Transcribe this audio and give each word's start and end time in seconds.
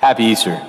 Happy 0.00 0.26
Easter. 0.26 0.64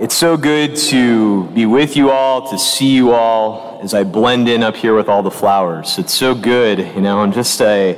It's 0.00 0.16
so 0.16 0.36
good 0.36 0.74
to 0.76 1.44
be 1.50 1.64
with 1.64 1.96
you 1.96 2.10
all, 2.10 2.50
to 2.50 2.58
see 2.58 2.96
you 2.96 3.12
all 3.12 3.78
as 3.80 3.94
I 3.94 4.02
blend 4.02 4.48
in 4.48 4.64
up 4.64 4.74
here 4.74 4.92
with 4.92 5.08
all 5.08 5.22
the 5.22 5.30
flowers. 5.30 5.98
It's 5.98 6.12
so 6.12 6.34
good, 6.34 6.80
you 6.80 7.00
know, 7.00 7.22
and 7.22 7.32
just 7.32 7.60
a 7.60 7.96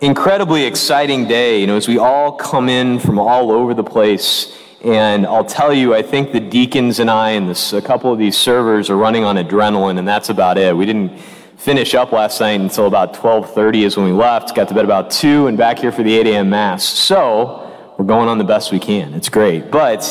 incredibly 0.00 0.64
exciting 0.64 1.28
day, 1.28 1.60
you 1.60 1.66
know, 1.66 1.76
as 1.76 1.86
we 1.86 1.98
all 1.98 2.32
come 2.32 2.70
in 2.70 2.98
from 2.98 3.18
all 3.18 3.52
over 3.52 3.74
the 3.74 3.84
place. 3.84 4.56
And 4.82 5.26
I'll 5.26 5.44
tell 5.44 5.74
you, 5.74 5.94
I 5.94 6.00
think 6.00 6.32
the 6.32 6.40
deacons 6.40 6.98
and 6.98 7.10
I 7.10 7.32
and 7.32 7.50
this, 7.50 7.74
a 7.74 7.82
couple 7.82 8.10
of 8.10 8.18
these 8.18 8.38
servers 8.38 8.88
are 8.88 8.96
running 8.96 9.22
on 9.22 9.36
adrenaline, 9.36 9.98
and 9.98 10.08
that's 10.08 10.30
about 10.30 10.56
it. 10.56 10.74
We 10.74 10.86
didn't 10.86 11.18
finish 11.58 11.94
up 11.94 12.10
last 12.10 12.40
night 12.40 12.58
until 12.58 12.86
about 12.86 13.12
12:30 13.12 13.82
is 13.82 13.98
when 13.98 14.06
we 14.06 14.12
left. 14.12 14.54
Got 14.54 14.68
to 14.68 14.74
bed 14.74 14.86
about 14.86 15.10
two, 15.10 15.46
and 15.46 15.58
back 15.58 15.78
here 15.78 15.92
for 15.92 16.02
the 16.02 16.16
8 16.16 16.26
a.m. 16.28 16.48
mass. 16.48 16.84
So 16.84 17.65
we're 17.98 18.04
going 18.04 18.28
on 18.28 18.38
the 18.38 18.44
best 18.44 18.72
we 18.72 18.78
can. 18.78 19.14
It's 19.14 19.28
great, 19.28 19.70
but 19.70 20.04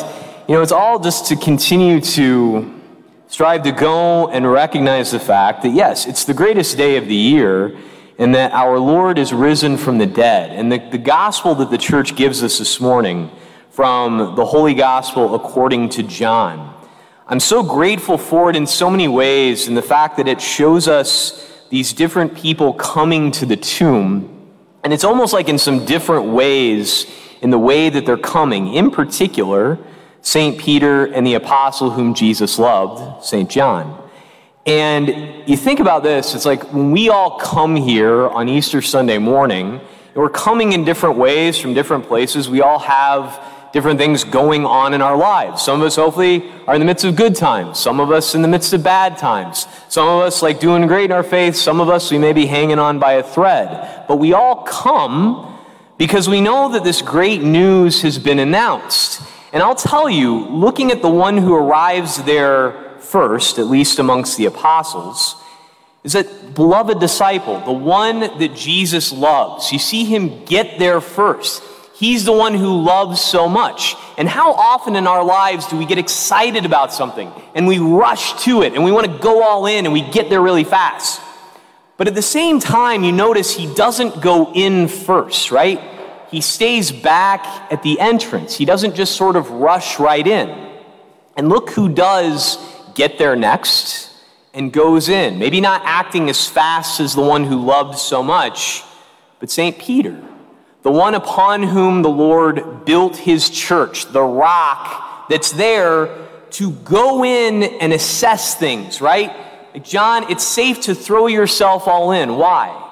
you 0.47 0.55
know, 0.55 0.61
it's 0.61 0.71
all 0.71 0.99
just 0.99 1.27
to 1.27 1.35
continue 1.35 1.99
to 2.01 2.81
strive 3.27 3.63
to 3.63 3.71
go 3.71 4.29
and 4.29 4.49
recognize 4.49 5.11
the 5.11 5.19
fact 5.19 5.63
that, 5.63 5.69
yes, 5.69 6.05
it's 6.05 6.23
the 6.23 6.33
greatest 6.33 6.77
day 6.77 6.97
of 6.97 7.07
the 7.07 7.15
year 7.15 7.75
and 8.17 8.33
that 8.33 8.51
our 8.53 8.79
Lord 8.79 9.19
is 9.19 9.33
risen 9.33 9.77
from 9.77 9.97
the 9.97 10.05
dead. 10.05 10.51
And 10.51 10.71
the, 10.71 10.79
the 10.91 10.97
gospel 10.97 11.55
that 11.55 11.69
the 11.69 11.77
church 11.77 12.15
gives 12.15 12.43
us 12.43 12.59
this 12.59 12.79
morning 12.79 13.29
from 13.71 14.35
the 14.35 14.45
Holy 14.45 14.73
Gospel 14.73 15.35
according 15.35 15.89
to 15.89 16.03
John. 16.03 16.73
I'm 17.27 17.39
so 17.39 17.61
grateful 17.61 18.17
for 18.17 18.49
it 18.49 18.55
in 18.55 18.67
so 18.67 18.89
many 18.89 19.07
ways, 19.07 19.67
and 19.67 19.75
the 19.75 19.81
fact 19.81 20.15
that 20.17 20.27
it 20.27 20.39
shows 20.39 20.87
us 20.87 21.65
these 21.69 21.91
different 21.91 22.35
people 22.35 22.73
coming 22.73 23.31
to 23.31 23.45
the 23.45 23.57
tomb. 23.57 24.51
And 24.83 24.93
it's 24.93 25.03
almost 25.03 25.33
like 25.33 25.49
in 25.49 25.57
some 25.57 25.85
different 25.85 26.27
ways 26.27 27.07
in 27.45 27.51
the 27.51 27.59
way 27.59 27.89
that 27.89 28.07
they're 28.07 28.17
coming. 28.17 28.73
In 28.73 28.89
particular, 28.89 29.77
St. 30.23 30.57
Peter 30.59 31.05
and 31.05 31.27
the 31.27 31.35
apostle 31.35 31.91
whom 31.91 32.15
Jesus 32.15 32.57
loved, 32.57 33.23
St. 33.23 33.47
John. 33.47 34.01
And 34.65 35.47
you 35.47 35.55
think 35.55 35.79
about 35.79 36.01
this, 36.01 36.33
it's 36.33 36.47
like 36.47 36.73
when 36.73 36.89
we 36.89 37.09
all 37.09 37.37
come 37.37 37.75
here 37.75 38.27
on 38.29 38.49
Easter 38.49 38.81
Sunday 38.81 39.19
morning, 39.19 39.79
we're 40.15 40.27
coming 40.27 40.73
in 40.73 40.85
different 40.85 41.19
ways 41.19 41.55
from 41.55 41.75
different 41.75 42.07
places. 42.07 42.49
We 42.49 42.61
all 42.61 42.79
have 42.79 43.39
different 43.71 43.99
things 43.99 44.23
going 44.23 44.65
on 44.65 44.95
in 44.95 45.03
our 45.03 45.15
lives. 45.15 45.61
Some 45.61 45.81
of 45.81 45.85
us 45.85 45.97
hopefully 45.97 46.51
are 46.65 46.73
in 46.73 46.79
the 46.79 46.85
midst 46.85 47.05
of 47.05 47.15
good 47.15 47.35
times. 47.35 47.77
Some 47.77 47.99
of 47.99 48.09
us 48.09 48.33
in 48.33 48.41
the 48.41 48.47
midst 48.47 48.73
of 48.73 48.81
bad 48.81 49.19
times. 49.19 49.67
Some 49.87 50.07
of 50.07 50.23
us 50.23 50.41
like 50.41 50.59
doing 50.59 50.87
great 50.87 51.05
in 51.05 51.11
our 51.11 51.21
faith. 51.21 51.55
Some 51.55 51.79
of 51.79 51.89
us 51.89 52.09
we 52.09 52.17
may 52.17 52.33
be 52.33 52.47
hanging 52.47 52.79
on 52.79 52.97
by 52.97 53.13
a 53.13 53.23
thread. 53.23 54.05
But 54.07 54.15
we 54.15 54.33
all 54.33 54.63
come 54.63 55.54
because 55.97 56.27
we 56.27 56.41
know 56.41 56.71
that 56.73 56.83
this 56.83 57.01
great 57.01 57.41
news 57.41 58.01
has 58.01 58.19
been 58.19 58.39
announced. 58.39 59.21
And 59.53 59.63
I'll 59.63 59.75
tell 59.75 60.09
you, 60.09 60.47
looking 60.47 60.91
at 60.91 61.01
the 61.01 61.09
one 61.09 61.37
who 61.37 61.55
arrives 61.55 62.23
there 62.23 62.99
first, 62.99 63.57
at 63.57 63.67
least 63.67 63.99
amongst 63.99 64.37
the 64.37 64.45
apostles, 64.45 65.41
is 66.03 66.13
that 66.13 66.53
beloved 66.53 66.99
disciple, 66.99 67.59
the 67.61 67.71
one 67.71 68.19
that 68.19 68.55
Jesus 68.55 69.11
loves. 69.11 69.71
You 69.71 69.79
see 69.79 70.03
him 70.03 70.43
get 70.45 70.77
there 70.77 71.01
first. 71.01 71.63
He's 71.95 72.25
the 72.25 72.33
one 72.33 72.53
who 72.53 72.83
loves 72.83 73.21
so 73.21 73.47
much. 73.47 73.95
And 74.17 74.27
how 74.27 74.51
often 74.51 74.97
in 74.97 75.07
our 75.07 75.23
lives 75.23 75.67
do 75.67 75.77
we 75.77 75.85
get 75.85 75.97
excited 75.97 76.65
about 76.65 76.91
something 76.93 77.31
and 77.55 77.65
we 77.65 77.79
rush 77.79 78.43
to 78.43 78.63
it 78.63 78.73
and 78.73 78.83
we 78.83 78.91
want 78.91 79.09
to 79.09 79.17
go 79.19 79.41
all 79.41 79.65
in 79.65 79.85
and 79.85 79.93
we 79.93 80.01
get 80.01 80.29
there 80.29 80.41
really 80.41 80.65
fast? 80.65 81.21
But 81.97 82.07
at 82.07 82.15
the 82.15 82.21
same 82.21 82.59
time, 82.59 83.03
you 83.03 83.11
notice 83.11 83.55
he 83.55 83.73
doesn't 83.73 84.21
go 84.21 84.51
in 84.53 84.87
first, 84.87 85.51
right? 85.51 85.79
he 86.35 86.41
stays 86.41 86.91
back 86.91 87.71
at 87.71 87.81
the 87.81 87.97
entrance. 87.97 88.57
He 88.57 88.65
doesn't 88.65 88.95
just 88.95 89.15
sort 89.15 89.37
of 89.37 89.49
rush 89.51 89.99
right 89.99 90.25
in. 90.25 90.49
And 91.37 91.47
look 91.47 91.69
who 91.69 91.87
does 91.87 92.57
get 92.93 93.17
there 93.17 93.37
next 93.37 94.11
and 94.53 94.71
goes 94.71 95.07
in. 95.07 95.39
Maybe 95.39 95.61
not 95.61 95.81
acting 95.85 96.29
as 96.29 96.45
fast 96.45 96.99
as 96.99 97.15
the 97.15 97.21
one 97.21 97.45
who 97.45 97.63
loved 97.63 97.97
so 97.97 98.21
much, 98.21 98.83
but 99.39 99.49
St. 99.49 99.77
Peter, 99.79 100.21
the 100.81 100.91
one 100.91 101.15
upon 101.15 101.63
whom 101.63 102.01
the 102.01 102.09
Lord 102.09 102.83
built 102.83 103.15
his 103.15 103.49
church, 103.49 104.05
the 104.11 104.21
rock 104.21 105.29
that's 105.29 105.51
there 105.51 106.09
to 106.51 106.71
go 106.71 107.23
in 107.23 107.63
and 107.63 107.93
assess 107.93 108.55
things, 108.55 108.99
right? 108.99 109.33
John, 109.83 110.31
it's 110.31 110.43
safe 110.43 110.81
to 110.81 110.95
throw 110.95 111.27
yourself 111.27 111.87
all 111.87 112.11
in. 112.11 112.35
Why? 112.37 112.83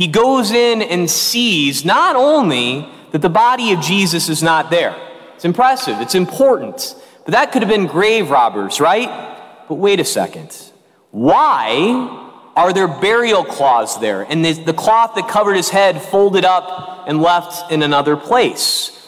he 0.00 0.06
goes 0.06 0.50
in 0.50 0.80
and 0.80 1.10
sees 1.10 1.84
not 1.84 2.16
only 2.16 2.88
that 3.10 3.20
the 3.20 3.28
body 3.28 3.72
of 3.72 3.80
Jesus 3.80 4.30
is 4.30 4.42
not 4.42 4.70
there. 4.70 4.96
It's 5.34 5.44
impressive, 5.44 6.00
it's 6.00 6.14
important. 6.14 6.94
But 7.26 7.32
that 7.32 7.52
could 7.52 7.60
have 7.60 7.68
been 7.68 7.86
grave 7.86 8.30
robbers, 8.30 8.80
right? 8.80 9.08
But 9.68 9.74
wait 9.74 10.00
a 10.00 10.04
second. 10.06 10.56
Why 11.10 12.48
are 12.56 12.72
there 12.72 12.88
burial 12.88 13.44
cloths 13.44 13.96
there? 13.96 14.22
And 14.22 14.42
the 14.42 14.72
cloth 14.72 15.16
that 15.16 15.28
covered 15.28 15.54
his 15.54 15.68
head 15.68 16.00
folded 16.00 16.46
up 16.46 17.04
and 17.06 17.20
left 17.20 17.70
in 17.70 17.82
another 17.82 18.16
place. 18.16 18.99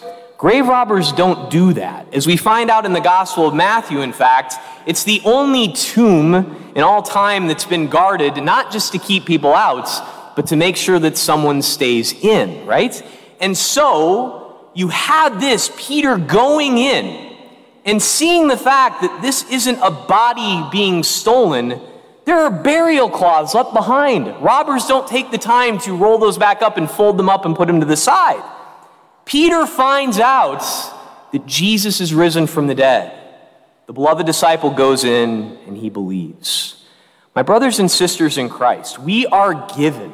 Grave 0.43 0.67
robbers 0.67 1.13
don't 1.13 1.53
do 1.53 1.73
that. 1.75 2.13
As 2.13 2.27
we 2.27 2.37
find 2.37 2.69
out 2.69 2.85
in 2.85 2.93
the 2.93 3.01
Gospel 3.01 3.47
of 3.47 3.55
Matthew, 3.55 4.01
in 4.01 4.13
fact, 4.13 4.57
it's 4.87 5.05
the 5.05 5.23
only 5.25 5.73
tomb 5.73 6.35
in 6.75 6.83
all 6.83 7.01
time 7.01 7.47
that's 7.47 7.65
been 7.65 7.87
guarded, 7.87 8.43
not 8.43 8.73
just 8.73 8.91
to 8.91 8.99
keep 8.99 9.25
people 9.25 9.55
out, 9.55 9.89
but 10.35 10.49
to 10.49 10.57
make 10.57 10.77
sure 10.77 10.99
that 10.99 11.17
someone 11.17 11.63
stays 11.63 12.13
in, 12.13 12.67
right? 12.67 13.01
And 13.39 13.57
so 13.57 14.69
you 14.75 14.89
had 14.89 15.39
this 15.39 15.71
Peter 15.77 16.19
going 16.19 16.77
in 16.77 17.37
and 17.85 18.03
seeing 18.03 18.49
the 18.49 18.57
fact 18.57 19.03
that 19.03 19.23
this 19.23 19.49
isn't 19.49 19.79
a 19.81 19.93
body 19.93 20.69
being 20.73 21.05
stolen. 21.05 21.81
There 22.25 22.39
are 22.39 22.51
burial 22.51 23.09
cloths 23.09 23.55
left 23.55 23.75
behind. 23.75 24.27
Robbers 24.43 24.87
don't 24.87 25.07
take 25.07 25.31
the 25.31 25.39
time 25.39 25.79
to 25.83 25.97
roll 25.97 26.19
those 26.19 26.37
back 26.37 26.63
up 26.63 26.79
and 26.79 26.91
fold 26.91 27.17
them 27.17 27.29
up 27.29 27.45
and 27.45 27.55
put 27.55 27.69
them 27.69 27.79
to 27.79 27.87
the 27.87 27.97
side. 27.97 28.43
Peter 29.25 29.67
finds 29.67 30.19
out 30.19 30.63
that 31.33 31.47
Jesus 31.47 32.01
is 32.01 32.13
risen 32.13 32.47
from 32.47 32.67
the 32.67 32.75
dead. 32.75 33.19
The 33.87 33.93
beloved 33.93 34.27
disciple 34.27 34.71
goes 34.71 35.05
in 35.05 35.59
and 35.67 35.77
he 35.77 35.91
believes. 35.91 36.85
My 37.35 37.43
brothers 37.43 37.79
and 37.79 37.91
sisters 37.91 38.37
in 38.39 38.49
Christ, 38.49 38.99
we 38.99 39.27
are 39.27 39.67
given 39.77 40.13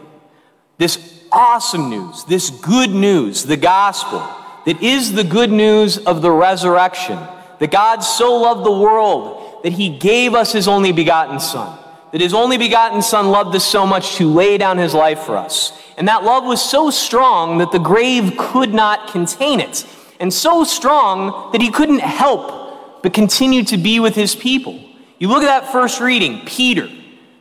this 0.78 1.24
awesome 1.32 1.90
news, 1.90 2.24
this 2.24 2.50
good 2.50 2.90
news, 2.90 3.42
the 3.44 3.56
gospel, 3.56 4.20
that 4.66 4.82
is 4.82 5.12
the 5.12 5.24
good 5.24 5.50
news 5.50 5.98
of 5.98 6.22
the 6.22 6.30
resurrection, 6.30 7.18
that 7.58 7.70
God 7.70 8.00
so 8.00 8.36
loved 8.36 8.64
the 8.64 8.72
world 8.72 9.62
that 9.64 9.72
he 9.72 9.88
gave 9.98 10.34
us 10.34 10.52
his 10.52 10.68
only 10.68 10.92
begotten 10.92 11.40
Son, 11.40 11.76
that 12.12 12.20
his 12.20 12.34
only 12.34 12.58
begotten 12.58 13.02
Son 13.02 13.28
loved 13.28 13.54
us 13.54 13.64
so 13.64 13.86
much 13.86 14.16
to 14.16 14.28
lay 14.32 14.58
down 14.58 14.78
his 14.78 14.94
life 14.94 15.20
for 15.20 15.36
us. 15.36 15.72
And 15.96 16.08
that 16.08 16.24
love 16.24 16.44
was 16.44 16.62
so 16.62 16.90
strong 16.90 17.58
that 17.58 17.72
the 17.72 17.78
grave 17.78 18.34
could 18.38 18.72
not 18.72 19.10
contain 19.10 19.60
it, 19.60 19.86
and 20.20 20.32
so 20.32 20.64
strong 20.64 21.52
that 21.52 21.60
he 21.60 21.70
couldn't 21.70 22.00
help 22.00 23.02
but 23.02 23.12
continue 23.12 23.62
to 23.64 23.76
be 23.76 24.00
with 24.00 24.14
his 24.14 24.34
people. 24.34 24.82
You 25.18 25.28
look 25.28 25.42
at 25.42 25.46
that 25.46 25.72
first 25.72 26.00
reading, 26.00 26.44
Peter 26.46 26.88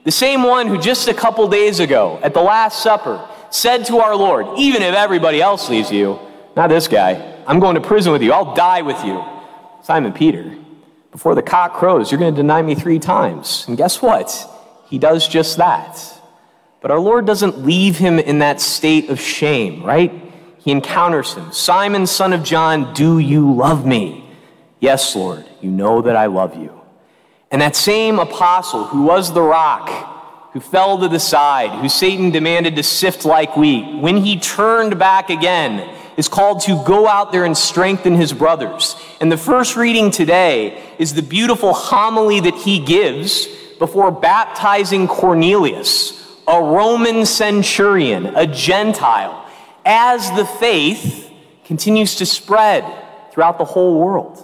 the 0.07 0.11
same 0.11 0.41
one 0.43 0.67
who 0.67 0.77
just 0.77 1.09
a 1.09 1.13
couple 1.13 1.45
days 1.49 1.81
ago 1.81 2.17
at 2.23 2.33
the 2.33 2.39
Last 2.39 2.81
Supper 2.81 3.27
said 3.49 3.85
to 3.87 3.97
our 3.97 4.15
Lord, 4.15 4.47
Even 4.57 4.81
if 4.81 4.95
everybody 4.95 5.41
else 5.41 5.67
leaves 5.67 5.91
you, 5.91 6.17
not 6.55 6.69
this 6.69 6.87
guy, 6.87 7.43
I'm 7.45 7.59
going 7.59 7.75
to 7.75 7.81
prison 7.81 8.13
with 8.13 8.23
you, 8.23 8.31
I'll 8.31 8.55
die 8.55 8.83
with 8.83 9.03
you. 9.03 9.21
Simon 9.83 10.13
Peter, 10.13 10.55
before 11.11 11.35
the 11.35 11.41
cock 11.41 11.73
crows, 11.73 12.09
you're 12.09 12.21
going 12.21 12.33
to 12.33 12.41
deny 12.41 12.61
me 12.61 12.73
three 12.73 12.99
times. 12.99 13.65
And 13.67 13.75
guess 13.75 14.01
what? 14.01 14.49
He 14.89 14.97
does 14.97 15.27
just 15.27 15.57
that. 15.57 16.01
But 16.81 16.91
our 16.91 16.99
Lord 16.99 17.25
doesn't 17.25 17.65
leave 17.65 17.97
him 17.97 18.19
in 18.19 18.39
that 18.39 18.61
state 18.61 19.09
of 19.09 19.19
shame, 19.19 19.83
right? 19.83 20.11
He 20.59 20.71
encounters 20.71 21.33
him. 21.33 21.51
Simon, 21.51 22.07
son 22.07 22.33
of 22.33 22.43
John, 22.43 22.93
do 22.93 23.19
you 23.19 23.53
love 23.53 23.85
me? 23.85 24.29
Yes, 24.79 25.15
Lord, 25.15 25.45
you 25.61 25.71
know 25.71 26.01
that 26.01 26.15
I 26.15 26.27
love 26.27 26.55
you. 26.55 26.79
And 27.49 27.61
that 27.61 27.75
same 27.75 28.19
apostle 28.19 28.85
who 28.85 29.03
was 29.03 29.33
the 29.33 29.41
rock, 29.41 30.51
who 30.53 30.59
fell 30.59 30.99
to 30.99 31.07
the 31.07 31.19
side, 31.19 31.71
who 31.81 31.89
Satan 31.89 32.31
demanded 32.31 32.75
to 32.75 32.83
sift 32.83 33.25
like 33.25 33.57
wheat, 33.57 34.01
when 34.01 34.17
he 34.17 34.39
turned 34.39 34.99
back 34.99 35.29
again, 35.29 35.93
is 36.17 36.27
called 36.27 36.61
to 36.61 36.83
go 36.85 37.07
out 37.07 37.31
there 37.31 37.45
and 37.45 37.57
strengthen 37.57 38.15
his 38.15 38.33
brothers. 38.33 38.95
And 39.21 39.31
the 39.31 39.37
first 39.37 39.75
reading 39.75 40.11
today 40.11 40.83
is 40.97 41.13
the 41.13 41.21
beautiful 41.21 41.73
homily 41.73 42.39
that 42.41 42.55
he 42.55 42.79
gives 42.79 43.47
before 43.79 44.11
baptizing 44.11 45.07
Cornelius, 45.07 46.13
a 46.47 46.61
Roman 46.61 47.25
centurion, 47.25 48.27
a 48.35 48.47
Gentile, 48.47 49.45
as 49.85 50.29
the 50.31 50.45
faith 50.45 51.31
continues 51.65 52.15
to 52.15 52.25
spread 52.25 52.83
throughout 53.31 53.57
the 53.57 53.65
whole 53.65 53.99
world. 53.99 54.43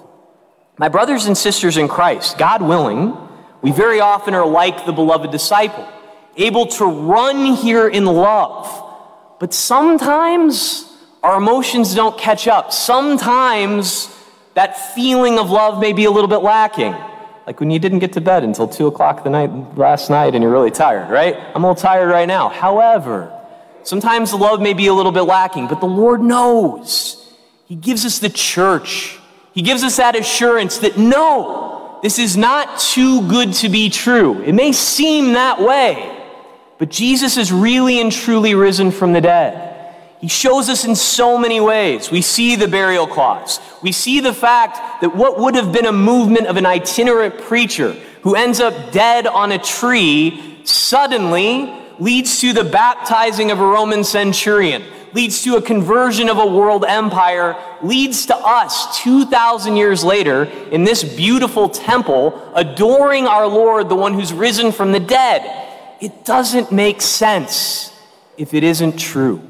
My 0.77 0.89
brothers 0.89 1.25
and 1.25 1.38
sisters 1.38 1.77
in 1.77 1.88
Christ, 1.88 2.38
God 2.38 2.62
willing, 2.62 3.18
we 3.62 3.71
very 3.71 4.00
often 4.00 4.33
are 4.33 4.45
like 4.45 4.85
the 4.85 4.91
beloved 4.94 5.31
disciple, 5.31 5.88
able 6.35 6.65
to 6.68 6.85
run 6.85 7.56
here 7.56 7.88
in 7.88 8.06
love. 8.06 8.68
But 9.39 9.53
sometimes 9.53 10.89
Our 11.24 11.38
emotions 11.38 11.95
don't 11.95 12.18
catch 12.18 12.50
up. 12.50 12.74
Sometimes 12.74 14.13
that 14.56 14.94
feeling 14.94 15.39
of 15.39 15.50
love 15.50 15.80
may 15.80 15.94
be 15.94 16.03
a 16.03 16.12
little 16.12 16.27
bit 16.27 16.41
lacking. 16.41 16.94
Like 17.45 17.60
when 17.60 17.72
you 17.72 17.80
didn't 17.80 18.00
get 18.00 18.13
to 18.13 18.22
bed 18.22 18.44
until 18.44 18.68
2 18.68 18.88
o'clock 18.88 19.24
the 19.24 19.30
night 19.30 19.78
last 19.78 20.10
night 20.10 20.34
and 20.34 20.42
you're 20.42 20.51
really 20.51 20.72
tired, 20.72 21.10
right? 21.10 21.36
I'm 21.36 21.63
a 21.63 21.68
little 21.68 21.81
tired 21.81 22.10
right 22.10 22.28
now. 22.28 22.50
However, 22.50 23.38
sometimes 23.84 24.31
the 24.31 24.38
love 24.38 24.62
may 24.62 24.74
be 24.74 24.88
a 24.88 24.94
little 24.94 25.12
bit 25.12 25.24
lacking, 25.24 25.68
but 25.68 25.81
the 25.81 25.86
Lord 25.86 26.22
knows. 26.22 27.19
He 27.66 27.75
gives 27.75 28.06
us 28.06 28.19
the 28.19 28.30
church. 28.30 29.19
He 29.54 29.62
gives 29.62 29.84
us 29.84 29.98
that 29.98 30.16
assurance 30.16 30.80
that 30.80 30.98
no, 30.98 32.00
this 32.01 32.18
is 32.18 32.38
not 32.38 32.80
too 32.80 33.28
good 33.28 33.54
to 33.56 33.69
be 33.69 33.90
true. 33.90 34.42
It 34.42 34.54
may 34.54 34.72
seem 34.72 35.34
that 35.34 35.62
way, 35.62 36.18
but 36.78 36.90
Jesus 36.90 37.38
is 37.38 37.51
really 37.51 38.00
and 38.00 38.12
truly 38.12 38.56
risen 38.56 38.92
from 38.92 39.13
the 39.13 39.22
dead. 39.22 39.73
He 40.24 40.30
shows 40.30 40.70
us 40.70 40.86
in 40.86 40.96
so 40.96 41.38
many 41.38 41.60
ways. 41.60 42.10
We 42.10 42.22
see 42.22 42.56
the 42.56 42.70
burial 42.70 43.08
cloths. 43.08 43.60
We 43.81 43.92
see 43.92 44.22
the 44.22 44.34
fact 44.34 45.02
that 45.02 45.14
what 45.14 45.38
would 45.38 45.54
have 45.56 45.74
been 45.74 45.86
a 45.86 45.92
movement 45.92 46.48
of 46.48 46.56
an 46.56 46.66
itinerant 46.66 47.40
preacher 47.40 47.92
who 48.22 48.34
ends 48.34 48.62
up 48.62 48.94
dead 48.94 49.28
on 49.28 49.52
a 49.52 49.60
tree 49.60 50.62
suddenly 50.64 51.78
leads 52.00 52.40
to 52.40 52.54
the 52.54 52.64
baptizing 52.64 53.52
of 53.52 53.60
a 53.60 53.66
Roman 53.66 54.06
centurion, 54.06 54.81
leads 55.12 55.44
to 55.44 55.58
a 55.58 55.62
conversion 55.62 56.30
of 56.30 56.38
a 56.38 56.48
world 56.48 56.86
empire, 56.88 57.58
leads 57.81 58.26
to 58.28 58.36
us 58.38 59.04
2,000 59.04 59.76
years 59.76 60.06
later 60.06 60.46
in 60.72 60.86
this 60.86 61.04
beautiful 61.04 61.68
temple 61.68 62.54
adoring 62.56 63.28
our 63.28 63.46
Lord, 63.46 63.90
the 63.90 63.96
one 63.96 64.14
who's 64.14 64.31
risen 64.31 64.72
from 64.72 64.94
the 64.94 65.02
dead. 65.02 65.98
It 66.00 66.24
doesn't 66.24 66.72
make 66.72 67.02
sense 67.02 67.92
if 68.38 68.54
it 68.54 68.64
isn't 68.64 68.98
true. 68.98 69.50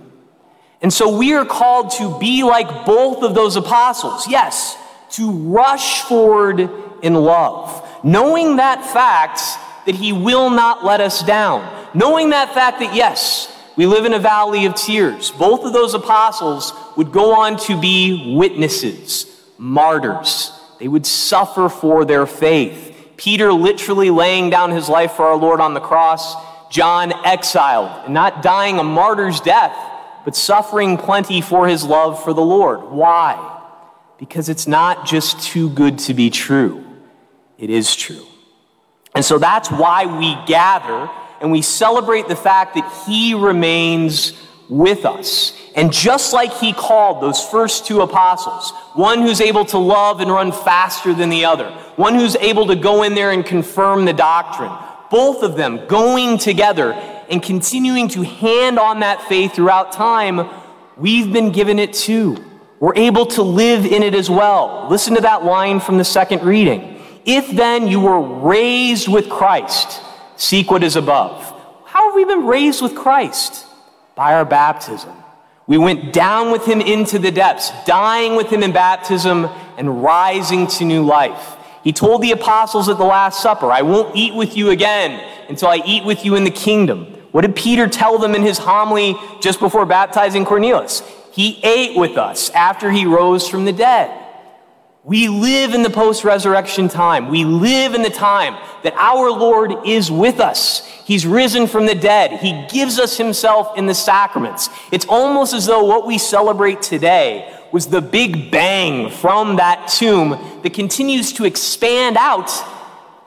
And 0.83 0.91
so 0.91 1.17
we 1.17 1.33
are 1.33 1.45
called 1.45 1.91
to 1.91 2.19
be 2.19 2.43
like 2.43 2.85
both 2.85 3.23
of 3.23 3.33
those 3.33 3.55
apostles. 3.55 4.27
Yes, 4.27 4.77
to 5.11 5.31
rush 5.31 6.01
forward 6.01 6.69
in 7.01 7.13
love, 7.15 7.87
knowing 8.03 8.57
that 8.57 8.85
fact 8.85 9.39
that 9.85 9.95
he 9.95 10.11
will 10.11 10.49
not 10.49 10.83
let 10.83 10.99
us 10.99 11.23
down, 11.23 11.87
knowing 11.93 12.31
that 12.31 12.53
fact 12.53 12.79
that 12.79 12.93
yes, 12.93 13.49
we 13.77 13.85
live 13.85 14.03
in 14.03 14.13
a 14.13 14.19
valley 14.19 14.65
of 14.65 14.75
tears. 14.75 15.31
Both 15.31 15.63
of 15.63 15.71
those 15.71 15.93
apostles 15.93 16.73
would 16.97 17.13
go 17.13 17.33
on 17.33 17.57
to 17.59 17.79
be 17.79 18.35
witnesses, 18.35 19.25
martyrs. 19.57 20.51
They 20.79 20.89
would 20.89 21.05
suffer 21.05 21.69
for 21.69 22.03
their 22.03 22.25
faith. 22.25 22.89
Peter 23.15 23.53
literally 23.53 24.09
laying 24.09 24.49
down 24.49 24.71
his 24.71 24.89
life 24.89 25.13
for 25.13 25.23
our 25.25 25.37
Lord 25.37 25.61
on 25.61 25.73
the 25.73 25.79
cross, 25.79 26.35
John 26.69 27.13
exiled 27.25 28.05
and 28.05 28.13
not 28.13 28.43
dying 28.43 28.79
a 28.79 28.83
martyr's 28.83 29.39
death 29.39 29.75
but 30.25 30.35
suffering 30.35 30.97
plenty 30.97 31.41
for 31.41 31.67
his 31.67 31.83
love 31.83 32.23
for 32.23 32.33
the 32.33 32.41
Lord. 32.41 32.83
Why? 32.83 33.61
Because 34.17 34.49
it's 34.49 34.67
not 34.67 35.05
just 35.05 35.41
too 35.41 35.69
good 35.69 35.99
to 35.99 36.13
be 36.13 36.29
true, 36.29 36.85
it 37.57 37.69
is 37.69 37.95
true. 37.95 38.25
And 39.15 39.23
so 39.23 39.37
that's 39.37 39.69
why 39.69 40.05
we 40.05 40.35
gather 40.47 41.09
and 41.39 41.51
we 41.51 41.61
celebrate 41.61 42.27
the 42.27 42.35
fact 42.35 42.75
that 42.75 43.05
he 43.05 43.33
remains 43.33 44.33
with 44.69 45.05
us. 45.05 45.53
And 45.75 45.91
just 45.91 46.33
like 46.33 46.53
he 46.53 46.73
called 46.73 47.21
those 47.21 47.43
first 47.43 47.85
two 47.85 48.01
apostles, 48.01 48.71
one 48.93 49.21
who's 49.21 49.41
able 49.41 49.65
to 49.65 49.77
love 49.77 50.19
and 50.19 50.31
run 50.31 50.51
faster 50.51 51.13
than 51.13 51.29
the 51.29 51.45
other, 51.45 51.69
one 51.95 52.15
who's 52.15 52.35
able 52.37 52.67
to 52.67 52.75
go 52.75 53.03
in 53.03 53.13
there 53.13 53.31
and 53.31 53.45
confirm 53.45 54.05
the 54.05 54.13
doctrine, 54.13 54.71
both 55.11 55.43
of 55.43 55.55
them 55.55 55.85
going 55.87 56.37
together 56.37 56.93
and 57.29 57.41
continuing 57.41 58.07
to 58.09 58.23
hand 58.23 58.79
on 58.79 58.99
that 58.99 59.21
faith 59.23 59.53
throughout 59.53 59.91
time, 59.91 60.49
we've 60.97 61.31
been 61.31 61.51
given 61.51 61.79
it 61.79 61.93
too. 61.93 62.43
We're 62.79 62.95
able 62.95 63.25
to 63.27 63.43
live 63.43 63.85
in 63.85 64.03
it 64.03 64.13
as 64.13 64.29
well. 64.29 64.87
Listen 64.89 65.15
to 65.15 65.21
that 65.21 65.45
line 65.45 65.79
from 65.79 65.97
the 65.97 66.03
second 66.03 66.43
reading. 66.43 67.01
If 67.25 67.49
then 67.51 67.87
you 67.87 68.01
were 68.01 68.19
raised 68.19 69.07
with 69.07 69.29
Christ, 69.29 70.01
seek 70.35 70.69
what 70.69 70.83
is 70.83 70.97
above. 70.97 71.41
How 71.85 72.07
have 72.07 72.15
we 72.15 72.25
been 72.25 72.45
raised 72.45 72.81
with 72.81 72.95
Christ? 72.95 73.65
By 74.15 74.33
our 74.33 74.43
baptism. 74.45 75.13
We 75.65 75.77
went 75.77 76.11
down 76.11 76.51
with 76.51 76.65
him 76.65 76.81
into 76.81 77.19
the 77.19 77.31
depths, 77.31 77.71
dying 77.85 78.35
with 78.35 78.51
him 78.51 78.63
in 78.63 78.73
baptism 78.73 79.45
and 79.77 80.03
rising 80.03 80.67
to 80.67 80.83
new 80.83 81.05
life. 81.05 81.55
He 81.83 81.93
told 81.93 82.21
the 82.21 82.31
apostles 82.31 82.89
at 82.89 82.97
the 82.97 83.05
Last 83.05 83.41
Supper, 83.41 83.71
I 83.71 83.81
won't 83.81 84.15
eat 84.15 84.33
with 84.33 84.57
you 84.57 84.71
again 84.71 85.23
until 85.47 85.69
I 85.69 85.81
eat 85.85 86.03
with 86.03 86.25
you 86.25 86.35
in 86.35 86.43
the 86.43 86.51
kingdom. 86.51 87.12
What 87.33 87.41
did 87.41 87.55
Peter 87.55 87.87
tell 87.87 88.19
them 88.19 88.35
in 88.35 88.43
his 88.43 88.59
homily 88.59 89.15
just 89.41 89.59
before 89.59 89.87
baptizing 89.87 90.45
Cornelius? 90.45 91.01
He 91.31 91.59
ate 91.63 91.97
with 91.97 92.15
us 92.15 92.51
after 92.51 92.91
he 92.91 93.07
rose 93.07 93.49
from 93.49 93.65
the 93.65 93.73
dead. 93.73 94.19
We 95.03 95.29
live 95.29 95.73
in 95.73 95.81
the 95.81 95.89
post 95.89 96.23
resurrection 96.23 96.89
time. 96.89 97.29
We 97.29 97.43
live 97.43 97.95
in 97.95 98.03
the 98.03 98.11
time 98.11 98.53
that 98.83 98.93
our 98.97 99.31
Lord 99.31 99.73
is 99.83 100.11
with 100.11 100.39
us. 100.39 100.85
He's 101.05 101.25
risen 101.25 101.65
from 101.65 101.87
the 101.87 101.95
dead. 101.95 102.39
He 102.39 102.67
gives 102.71 102.99
us 102.99 103.17
himself 103.17 103.75
in 103.79 103.87
the 103.87 103.95
sacraments. 103.95 104.69
It's 104.91 105.07
almost 105.09 105.55
as 105.55 105.65
though 105.65 105.85
what 105.85 106.05
we 106.05 106.19
celebrate 106.19 106.83
today 106.83 107.51
was 107.71 107.87
the 107.87 107.99
big 107.99 108.51
bang 108.51 109.09
from 109.09 109.55
that 109.55 109.87
tomb 109.87 110.61
that 110.61 110.75
continues 110.75 111.33
to 111.33 111.45
expand 111.45 112.15
out, 112.15 112.51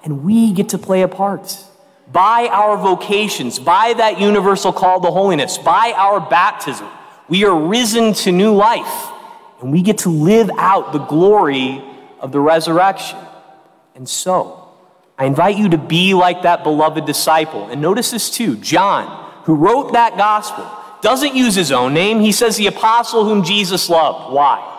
and 0.05 0.23
we 0.23 0.53
get 0.53 0.69
to 0.69 0.79
play 0.79 1.03
a 1.03 1.09
part 1.09 1.65
by 2.11 2.49
our 2.53 2.77
vocations, 2.77 3.59
by 3.59 3.95
that 3.95 4.21
universal 4.21 4.73
call 4.73 5.01
to 5.01 5.11
holiness, 5.11 5.59
by 5.59 5.93
our 5.97 6.21
baptism, 6.21 6.89
we 7.29 7.45
are 7.45 7.59
risen 7.59 8.13
to 8.15 8.33
new 8.33 8.55
life 8.55 9.11
and 9.61 9.73
we 9.73 9.83
get 9.83 9.99
to 9.99 10.11
live 10.11 10.51
out 10.59 10.93
the 10.93 10.99
glory 10.99 11.83
of 12.21 12.33
the 12.33 12.41
resurrection. 12.41 13.19
And 13.95 14.09
so, 14.09 14.69
I 15.19 15.25
invite 15.25 15.57
you 15.57 15.71
to 15.71 15.79
be 15.79 16.15
like 16.15 16.43
that 16.43 16.63
beloved 16.63 17.07
disciple. 17.07 17.67
And 17.69 17.81
notice 17.81 18.11
this 18.11 18.31
too 18.31 18.57
John, 18.57 19.43
who 19.45 19.55
wrote 19.55 19.95
that 19.95 20.17
gospel, 20.17 20.71
doesn't 21.01 21.35
use 21.35 21.55
his 21.55 21.73
own 21.73 21.95
name. 21.95 22.21
He 22.21 22.33
says 22.33 22.57
the 22.57 22.67
apostle 22.67 23.25
whom 23.25 23.43
Jesus 23.43 23.89
loved. 23.89 24.33
Why? 24.33 24.73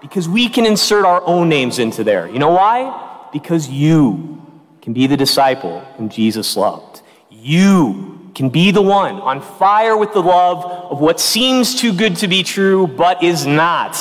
Because 0.00 0.28
we 0.28 0.48
can 0.48 0.64
insert 0.64 1.04
our 1.04 1.22
own 1.26 1.48
names 1.48 1.78
into 1.78 2.04
there. 2.04 2.28
You 2.28 2.38
know 2.38 2.50
why? 2.50 3.28
Because 3.32 3.68
you 3.68 4.39
can 4.82 4.92
be 4.92 5.06
the 5.06 5.16
disciple 5.16 5.80
whom 5.96 6.08
Jesus 6.08 6.56
loved. 6.56 7.02
You 7.30 8.30
can 8.34 8.48
be 8.48 8.70
the 8.70 8.82
one 8.82 9.16
on 9.16 9.40
fire 9.40 9.96
with 9.96 10.12
the 10.12 10.22
love 10.22 10.64
of 10.64 11.00
what 11.00 11.20
seems 11.20 11.74
too 11.74 11.92
good 11.92 12.16
to 12.16 12.28
be 12.28 12.42
true 12.42 12.86
but 12.86 13.22
is 13.22 13.46
not. 13.46 13.96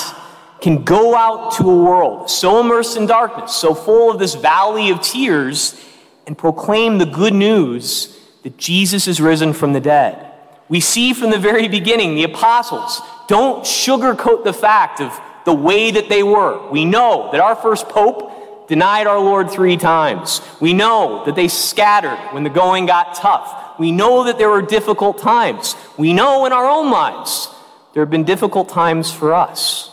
Can 0.62 0.84
go 0.84 1.16
out 1.16 1.54
to 1.54 1.70
a 1.70 1.84
world 1.84 2.30
so 2.30 2.60
immersed 2.60 2.98
in 2.98 3.06
darkness, 3.06 3.56
so 3.56 3.74
full 3.74 4.12
of 4.12 4.20
this 4.20 4.36
valley 4.36 4.90
of 4.90 5.02
tears, 5.02 5.80
and 6.28 6.38
proclaim 6.38 6.98
the 6.98 7.06
good 7.06 7.34
news 7.34 8.18
that 8.44 8.58
Jesus 8.58 9.08
is 9.08 9.20
risen 9.22 9.54
from 9.54 9.74
the 9.74 9.80
dead. 9.80 10.32
We 10.68 10.80
see 10.80 11.14
from 11.14 11.32
the 11.32 11.40
very 11.40 11.68
beginning 11.68 12.16
the 12.16 12.24
apostles 12.24 13.02
don't 13.28 13.64
sugarcoat 13.64 14.44
the 14.44 14.54
fact 14.54 15.02
of 15.02 15.20
the 15.46 15.54
way 15.54 15.92
that 15.92 16.10
they 16.10 16.24
were. 16.24 16.70
We 16.70 16.86
know 16.86 17.30
that 17.32 17.42
our 17.42 17.56
first 17.56 17.90
pope 17.90 18.32
denied 18.70 19.08
our 19.08 19.20
Lord 19.20 19.50
three 19.50 19.76
times. 19.76 20.42
We 20.62 20.74
know 20.74 21.26
that 21.26 21.36
they 21.36 21.48
scattered 21.48 22.20
when 22.34 22.44
the 22.44 22.50
going 22.52 22.86
got 22.86 23.16
tough. 23.16 23.78
We 23.80 23.92
know 23.92 24.24
that 24.26 24.38
there 24.38 24.50
were 24.50 24.62
difficult 24.62 25.18
times. 25.18 25.76
We 25.98 26.14
know 26.14 26.46
in 26.46 26.54
our 26.54 26.70
own 26.70 26.92
lives 26.92 27.50
there 27.94 28.04
have 28.04 28.12
been 28.12 28.24
difficult 28.24 28.70
times 28.70 29.12
for 29.12 29.34
us. 29.34 29.92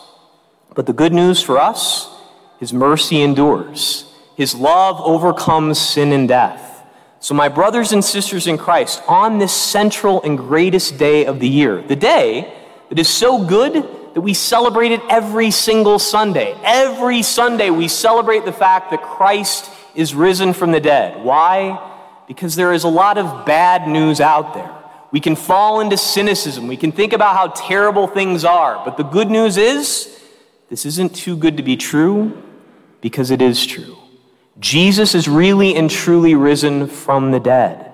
But 0.74 0.84
the 0.84 0.92
good 0.92 1.14
news 1.14 1.42
for 1.42 1.58
us, 1.58 2.14
His 2.60 2.72
mercy 2.72 3.22
endures. 3.22 4.12
His 4.36 4.54
love 4.54 5.00
overcomes 5.00 5.80
sin 5.80 6.12
and 6.12 6.28
death. 6.28 6.84
So, 7.20 7.34
my 7.34 7.48
brothers 7.48 7.92
and 7.92 8.04
sisters 8.04 8.46
in 8.46 8.58
Christ, 8.58 9.02
on 9.08 9.38
this 9.38 9.54
central 9.54 10.22
and 10.22 10.36
greatest 10.36 10.98
day 10.98 11.24
of 11.24 11.40
the 11.40 11.48
year, 11.48 11.80
the 11.80 11.96
day 11.96 12.52
that 12.90 12.98
is 12.98 13.08
so 13.08 13.42
good 13.42 13.88
that 14.16 14.22
we 14.22 14.32
celebrate 14.32 14.92
it 14.92 15.02
every 15.10 15.50
single 15.50 15.98
Sunday. 15.98 16.58
Every 16.64 17.20
Sunday, 17.20 17.68
we 17.68 17.86
celebrate 17.86 18.46
the 18.46 18.52
fact 18.52 18.90
that 18.90 19.02
Christ 19.02 19.70
is 19.94 20.14
risen 20.14 20.54
from 20.54 20.72
the 20.72 20.80
dead. 20.80 21.22
Why? 21.22 21.92
Because 22.26 22.56
there 22.56 22.72
is 22.72 22.84
a 22.84 22.88
lot 22.88 23.18
of 23.18 23.44
bad 23.44 23.86
news 23.86 24.22
out 24.22 24.54
there. 24.54 24.74
We 25.12 25.20
can 25.20 25.36
fall 25.36 25.80
into 25.80 25.98
cynicism. 25.98 26.66
We 26.66 26.78
can 26.78 26.92
think 26.92 27.12
about 27.12 27.36
how 27.36 27.48
terrible 27.48 28.06
things 28.06 28.42
are. 28.42 28.82
But 28.86 28.96
the 28.96 29.02
good 29.02 29.30
news 29.30 29.58
is, 29.58 30.18
this 30.70 30.86
isn't 30.86 31.14
too 31.14 31.36
good 31.36 31.58
to 31.58 31.62
be 31.62 31.76
true 31.76 32.42
because 33.02 33.30
it 33.30 33.42
is 33.42 33.66
true. 33.66 33.98
Jesus 34.58 35.14
is 35.14 35.28
really 35.28 35.76
and 35.76 35.90
truly 35.90 36.34
risen 36.34 36.86
from 36.86 37.32
the 37.32 37.40
dead. 37.40 37.92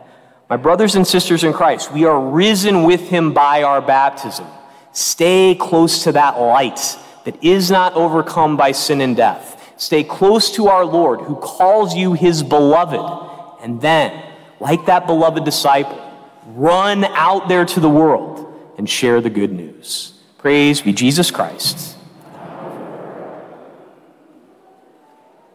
My 0.49 0.57
brothers 0.57 0.95
and 0.95 1.05
sisters 1.05 1.43
in 1.43 1.53
Christ, 1.53 1.93
we 1.93 2.05
are 2.05 2.21
risen 2.21 2.85
with 2.85 3.09
him 3.09 3.35
by 3.35 3.65
our 3.65 3.83
baptism. 3.83 4.47
Stay 4.93 5.55
close 5.55 6.05
to 6.05 6.13
that 6.13 6.39
light 6.39 6.99
that 7.25 7.43
is 7.43 7.71
not 7.71 7.95
overcome 7.95 8.57
by 8.57 8.73
sin 8.73 9.01
and 9.01 9.17
death. 9.17 9.73
Stay 9.77 10.05
close 10.05 10.51
to 10.53 10.69
our 10.69 10.85
Lord 10.85 11.21
who 11.23 11.37
calls 11.37 11.95
you 11.95 12.13
his 12.13 12.43
beloved. 12.43 13.61
And 13.63 13.81
then, 13.81 14.23
like 14.61 14.87
that 14.87 15.07
beloved 15.07 15.45
disciple, 15.45 15.99
run 16.47 17.05
out 17.05 17.49
there 17.49 17.65
to 17.65 17.81
the 17.81 17.89
world 17.89 18.53
and 18.77 18.89
share 18.89 19.21
the 19.21 19.31
good 19.31 19.53
news. 19.53 20.15
Praise 20.39 20.81
be 20.81 20.93
Jesus 20.93 21.31
Christ. 21.31 21.92